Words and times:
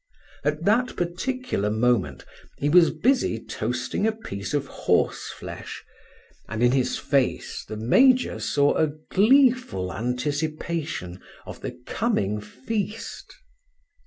At 0.43 0.65
that 0.65 0.95
particular 0.95 1.69
moment 1.69 2.25
he 2.57 2.69
was 2.69 2.89
busy 2.89 3.37
toasting 3.39 4.07
a 4.07 4.11
piece 4.11 4.55
of 4.55 4.65
horseflesh, 4.65 5.83
and 6.49 6.63
in 6.63 6.71
his 6.71 6.97
face 6.97 7.63
the 7.67 7.77
major 7.77 8.39
saw 8.39 8.73
a 8.77 8.87
gleeful 9.11 9.93
anticipation 9.93 11.21
of 11.45 11.61
the 11.61 11.73
coming 11.85 12.39
feast. 12.41 13.31